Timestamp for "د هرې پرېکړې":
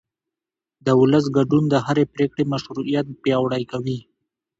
1.69-2.43